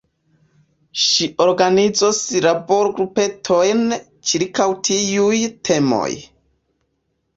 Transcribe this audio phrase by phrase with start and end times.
[1.01, 3.85] Ŝi organizos laborgrupetojn
[4.31, 5.37] ĉirkaŭ tiuj
[5.71, 6.11] temoj.